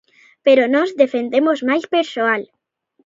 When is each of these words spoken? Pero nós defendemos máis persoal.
Pero 0.45 0.63
nós 0.75 0.89
defendemos 1.01 1.59
máis 1.69 1.85
persoal. 1.95 2.41